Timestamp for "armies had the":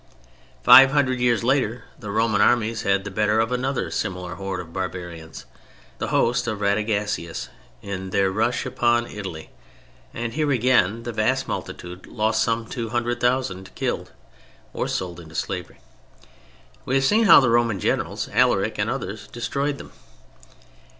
2.41-3.11